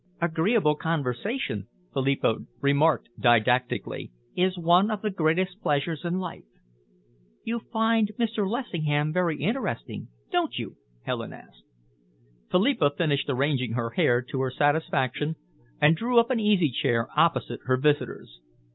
[0.19, 6.41] "Agreeable conversation," Philippa remarked didactically, "is one of the greatest pleasures in life."
[7.43, 8.49] "You find Mr.
[8.49, 11.65] Lessingham very interesting, don't you?" Helen asked.
[12.49, 15.35] Philippa finished arranging her hair to her satisfaction
[15.79, 18.39] and drew up an easy chair opposite her visitor's.